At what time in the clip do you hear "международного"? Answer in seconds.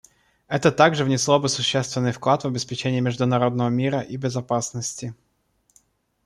3.01-3.69